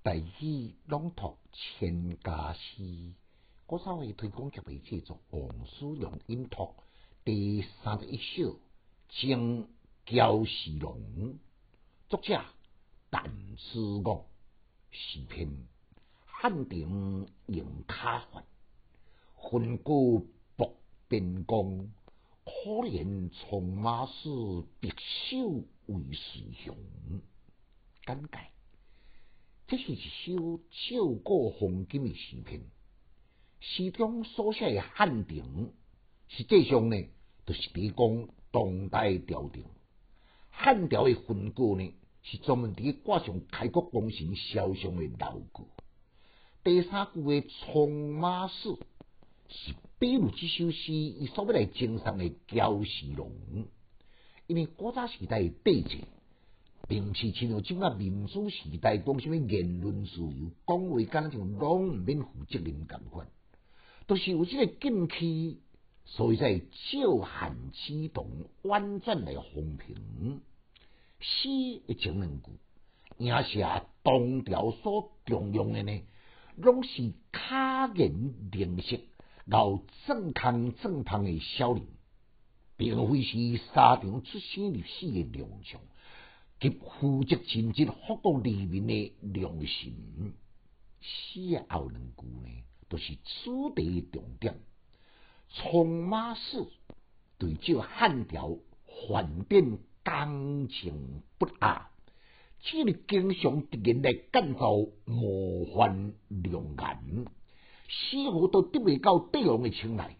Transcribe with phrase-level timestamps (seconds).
[0.00, 2.82] 大语朗读《千家诗》，
[3.66, 6.72] 古早味推广协会制作，王思良音读
[7.24, 8.42] 第三十一首
[9.08, 9.68] 《征
[10.06, 11.00] 焦氏龙》，
[12.08, 12.40] 作者
[13.10, 14.24] 陈思岳，
[14.92, 15.66] 诗篇
[16.24, 18.44] 汉庭用卡烦，
[19.34, 20.76] 昏谷薄
[21.08, 21.90] 边光，
[22.44, 22.52] 可
[22.86, 24.28] 怜从马氏
[24.80, 26.76] 白首为师雄，
[28.06, 28.38] 简介。
[29.68, 32.62] 这是一首照顾风景的诗篇，
[33.60, 35.72] 诗中所写的汉庭，
[36.26, 36.96] 实际上呢，
[37.44, 39.64] 就是在讲当代朝廷。
[40.48, 41.92] 汉朝的分割呢，
[42.22, 45.68] 是专门伫挂上开国功臣肖像的牢固。
[46.64, 48.70] 第三句的冲马氏，
[49.50, 53.30] 是比如这首诗伊所要来征上的焦氏龙，
[54.46, 55.98] 因为古早时代的帝制。
[56.88, 63.28] 并是亲像今仔民主时代讲什么言论自由，讲话敢若像拢毋免负责任共款，
[64.06, 65.58] 都是有即个禁区，
[66.06, 68.26] 所以在照汉启动
[68.62, 70.40] 婉转来风评。
[71.20, 72.52] 诗一前两句，
[73.18, 73.60] 也是
[74.02, 76.00] 当朝所重用的呢，
[76.56, 78.96] 拢是卡言灵色、
[79.44, 81.86] 老正康正胖的少年，
[82.78, 85.82] 并非是沙场出生入死的良将。
[86.60, 90.34] 及负责亲戚福国利民的良心，
[91.00, 94.58] 诗后两句呢，都是主题重点。
[95.50, 96.66] 从马氏
[97.38, 98.58] 对照汉朝
[99.08, 101.90] 反变刚情不阿，
[102.60, 104.72] 这个经常敌人来建造
[105.04, 107.26] 模范良言，
[107.88, 110.16] 似乎都得未到帝王的青睐。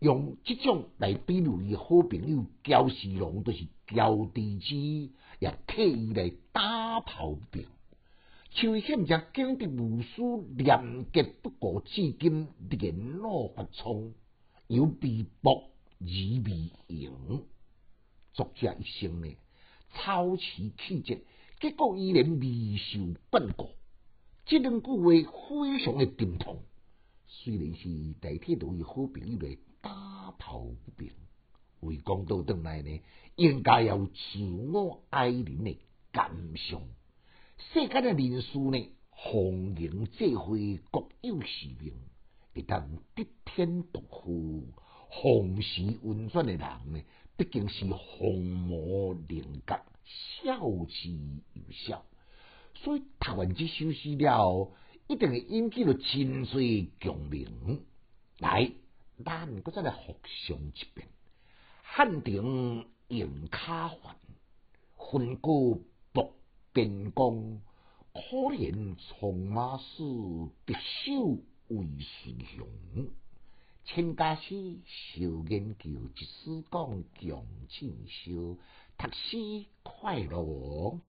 [0.00, 7.66] 用即种来比喻伊好朋友焦世龙，都是焦弟子，也替伊来打炮兵。
[8.50, 14.14] 像现在经的无数廉洁不过，至今联络发冲，
[14.68, 17.44] 有微博而未赢。
[18.32, 19.36] 作者一生呢，
[19.90, 21.22] 操持气节，
[21.60, 23.70] 结果依然未受半过。
[24.46, 26.62] 这两句话非常的沉痛，
[27.48, 29.56] 虽然是代替到伊好朋友来。
[29.80, 31.12] 打头不平，
[31.80, 33.00] 为公道转来呢，
[33.36, 35.78] 应该有自我爱人的
[36.10, 36.82] 感伤。
[37.58, 41.94] 世间的人事呢，逢迎这会各有使命，
[42.54, 44.32] 一旦得天独厚，
[45.22, 47.00] 风时运转的人呢，
[47.36, 49.76] 毕竟是红魔灵格，
[50.42, 51.08] 笑之
[51.52, 52.04] 有笑。
[52.74, 54.72] 所以读完这首诗了，
[55.08, 57.82] 一定会引起了真水共鸣。
[58.38, 58.70] 来。
[59.24, 60.14] 咱搁再来复
[60.46, 61.08] 诵一遍：
[61.82, 64.16] 汉庭用卡烦，
[64.94, 66.36] 昏谷薄
[66.72, 67.60] 边光。
[68.12, 68.20] 可
[68.54, 70.04] 怜从马氏
[70.64, 71.36] 白首
[71.66, 73.10] 为师雄。
[73.84, 78.56] 千家诗少研究，一书讲强进修，
[78.96, 81.00] 读书快乐。